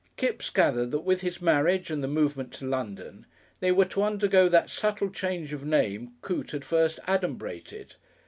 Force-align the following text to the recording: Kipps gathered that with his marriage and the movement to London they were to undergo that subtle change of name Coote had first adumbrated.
Kipps 0.17 0.49
gathered 0.49 0.89
that 0.89 1.01
with 1.01 1.21
his 1.21 1.43
marriage 1.43 1.91
and 1.91 2.03
the 2.03 2.07
movement 2.07 2.51
to 2.53 2.65
London 2.65 3.27
they 3.59 3.71
were 3.71 3.85
to 3.85 4.01
undergo 4.01 4.49
that 4.49 4.67
subtle 4.71 5.11
change 5.11 5.53
of 5.53 5.63
name 5.63 6.13
Coote 6.23 6.49
had 6.53 6.65
first 6.65 6.97
adumbrated. 7.07 7.93